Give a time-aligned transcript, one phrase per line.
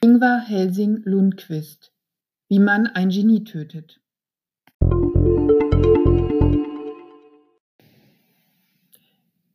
[0.00, 1.90] Ingvar Helsing Lundquist
[2.48, 4.00] Wie man ein Genie tötet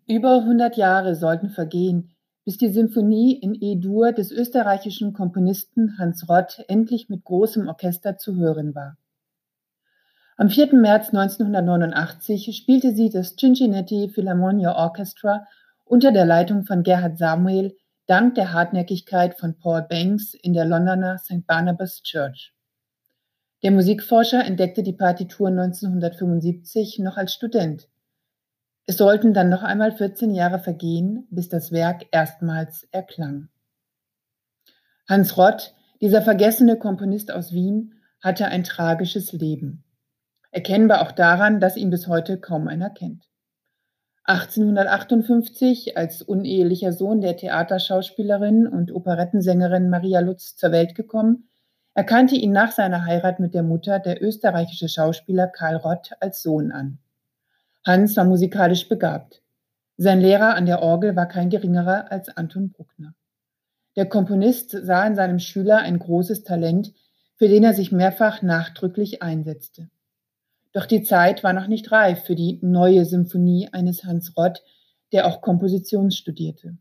[0.05, 2.11] Über hundert Jahre sollten vergehen,
[2.43, 8.35] bis die Symphonie in E-Dur des österreichischen Komponisten Hans Rott endlich mit großem Orchester zu
[8.35, 8.97] hören war.
[10.35, 10.75] Am 4.
[10.75, 15.47] März 1989 spielte sie das Cincinnati Philharmonia Orchestra
[15.85, 21.17] unter der Leitung von Gerhard Samuel dank der Hartnäckigkeit von Paul Banks in der Londoner
[21.19, 21.45] St.
[21.47, 22.53] Barnabas Church.
[23.63, 27.87] Der Musikforscher entdeckte die Partitur 1975 noch als Student.
[28.85, 33.47] Es sollten dann noch einmal 14 Jahre vergehen, bis das Werk erstmals erklang.
[35.07, 39.85] Hans Rott, dieser vergessene Komponist aus Wien, hatte ein tragisches Leben.
[40.51, 43.29] Erkennbar auch daran, dass ihn bis heute kaum einer kennt.
[44.25, 51.49] 1858 als unehelicher Sohn der Theaterschauspielerin und Operettensängerin Maria Lutz zur Welt gekommen,
[51.93, 56.71] erkannte ihn nach seiner Heirat mit der Mutter der österreichische Schauspieler Karl Rott als Sohn
[56.71, 56.99] an.
[57.85, 59.41] Hans war musikalisch begabt.
[59.97, 63.13] Sein Lehrer an der Orgel war kein geringerer als Anton Bruckner.
[63.95, 66.93] Der Komponist sah in seinem Schüler ein großes Talent,
[67.35, 69.89] für den er sich mehrfach nachdrücklich einsetzte.
[70.73, 74.63] Doch die Zeit war noch nicht reif für die neue Symphonie eines Hans Rott,
[75.11, 76.77] der auch Komposition studierte.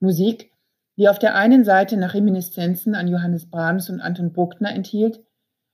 [0.00, 0.50] Musik,
[0.96, 5.20] die auf der einen Seite nach Reminiszenzen an Johannes Brahms und Anton Bruckner enthielt,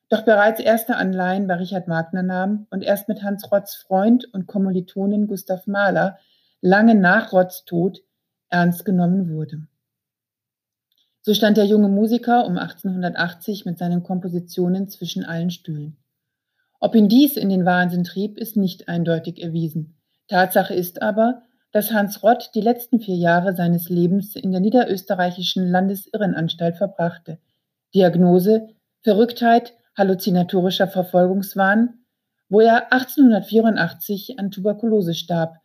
[0.08, 4.48] doch bereits erste Anleihen bei Richard Wagner nahm und erst mit Hans Rotts Freund und
[4.48, 6.18] Kommilitonin Gustav Mahler
[6.60, 8.02] lange nach Rotts Tod
[8.48, 9.68] ernst genommen wurde.
[11.22, 15.96] So stand der junge Musiker um 1880 mit seinen Kompositionen zwischen allen Stühlen.
[16.80, 20.00] Ob ihn dies in den Wahnsinn trieb, ist nicht eindeutig erwiesen.
[20.28, 21.42] Tatsache ist aber,
[21.72, 27.38] dass Hans Rott die letzten vier Jahre seines Lebens in der niederösterreichischen Landesirrenanstalt verbrachte.
[27.94, 28.68] Diagnose
[29.02, 32.00] Verrücktheit, halluzinatorischer Verfolgungswahn,
[32.48, 35.56] wo er 1884 an Tuberkulose starb,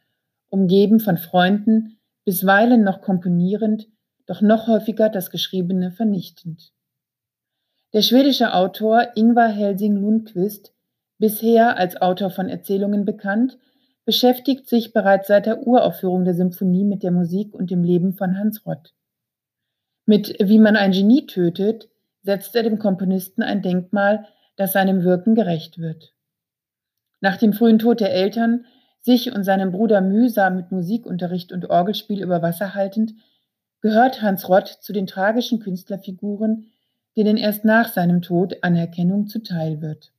[0.49, 3.87] umgeben von Freunden, bisweilen noch komponierend,
[4.25, 6.71] doch noch häufiger das Geschriebene vernichtend.
[7.93, 10.74] Der schwedische Autor Ingvar Helsing Lundqvist
[11.17, 13.57] bisher als Autor von Erzählungen bekannt,
[14.05, 18.37] beschäftigt sich bereits seit der Uraufführung der Symphonie mit der Musik und dem Leben von
[18.37, 18.93] Hans Rott.
[20.05, 21.89] Mit Wie man ein Genie tötet,
[22.21, 26.13] setzt er dem Komponisten ein Denkmal, das seinem Wirken gerecht wird.
[27.21, 28.65] Nach dem frühen Tod der Eltern,
[29.01, 33.13] sich und seinem Bruder mühsam mit Musikunterricht und Orgelspiel über Wasser haltend,
[33.81, 36.67] gehört Hans Rott zu den tragischen Künstlerfiguren,
[37.15, 40.11] denen erst nach seinem Tod Anerkennung zuteil wird.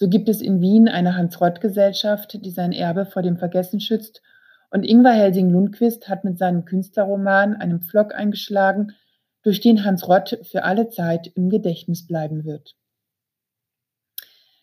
[0.00, 4.22] So gibt es in Wien eine Hans-Rott-Gesellschaft, die sein Erbe vor dem Vergessen schützt.
[4.70, 8.94] Und Ingvar Helsing-Lundquist hat mit seinem Künstlerroman einen Pflock eingeschlagen,
[9.42, 12.76] durch den Hans Rott für alle Zeit im Gedächtnis bleiben wird.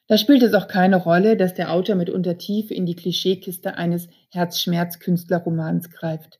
[0.08, 4.08] Da spielt es auch keine Rolle, dass der Autor mitunter tief in die Klischeekiste eines
[4.32, 6.40] Herzschmerz-Künstlerromans greift.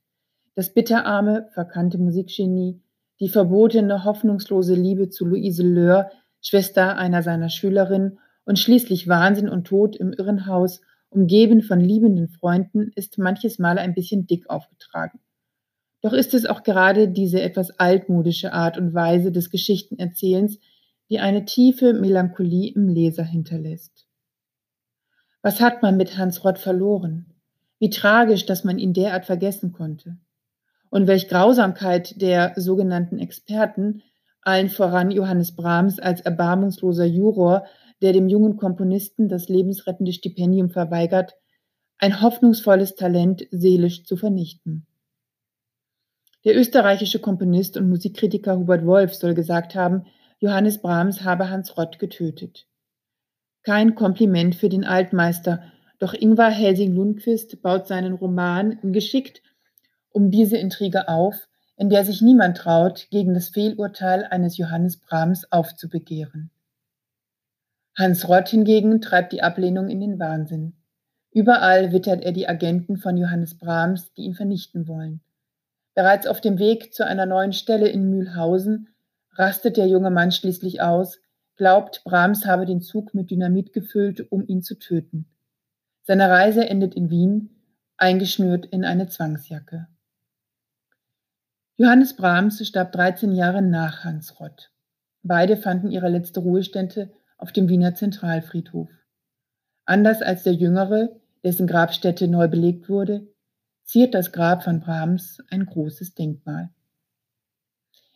[0.56, 2.82] Das bitterarme, verkannte Musikgenie,
[3.20, 6.10] die verbotene, hoffnungslose Liebe zu Luise Löhr,
[6.42, 12.94] Schwester einer seiner Schülerinnen und schließlich Wahnsinn und Tod im Irrenhaus, umgeben von liebenden Freunden,
[12.96, 15.20] ist manches Mal ein bisschen dick aufgetragen.
[16.02, 20.60] Doch ist es auch gerade diese etwas altmodische Art und Weise des Geschichtenerzählens,
[21.10, 24.08] die eine tiefe Melancholie im Leser hinterlässt.
[25.42, 27.34] Was hat man mit Hans Rott verloren?
[27.80, 30.18] Wie tragisch, dass man ihn derart vergessen konnte.
[30.90, 34.04] Und welch Grausamkeit der sogenannten Experten,
[34.42, 37.66] allen voran Johannes Brahms als erbarmungsloser Juror,
[38.02, 41.36] der dem jungen Komponisten das lebensrettende Stipendium verweigert,
[41.98, 44.86] ein hoffnungsvolles Talent seelisch zu vernichten.
[46.46, 50.06] Der österreichische Komponist und Musikkritiker Hubert Wolf soll gesagt haben,
[50.40, 52.68] Johannes Brahms habe Hans Rott getötet.
[53.64, 55.64] Kein Kompliment für den Altmeister,
[56.00, 59.42] doch Ingvar Helsing-Lundquist baut seinen Roman geschickt
[60.18, 61.48] um diese Intrige auf,
[61.78, 66.50] in der sich niemand traut, gegen das Fehlurteil eines Johannes Brahms aufzubegehren.
[67.98, 70.74] Hans Rott hingegen treibt die Ablehnung in den Wahnsinn.
[71.32, 75.22] Überall wittert er die Agenten von Johannes Brahms, die ihn vernichten wollen.
[75.96, 78.90] Bereits auf dem Weg zu einer neuen Stelle in Mühlhausen
[79.32, 81.20] rastet der junge Mann schließlich aus,
[81.56, 85.26] glaubt, Brahms habe den Zug mit Dynamit gefüllt, um ihn zu töten.
[86.04, 87.50] Seine Reise endet in Wien,
[87.98, 89.88] eingeschnürt in eine Zwangsjacke.
[91.78, 94.72] Johannes Brahms starb 13 Jahre nach Hans Rott.
[95.24, 98.90] Beide fanden ihre letzte Ruhestätte auf dem Wiener Zentralfriedhof.
[99.86, 103.28] Anders als der jüngere, dessen Grabstätte neu belegt wurde,
[103.84, 106.70] ziert das Grab von Brahms ein großes Denkmal.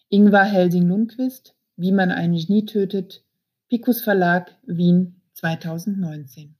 [0.09, 3.23] Ingvar Helsing-Lundquist, Wie man ein Genie tötet,
[3.69, 6.55] Picus Verlag, Wien 2019.